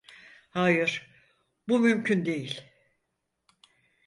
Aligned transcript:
Hayır, 0.49 1.09
bu 1.67 1.79
mümkün 1.79 2.25
değil. 2.25 2.61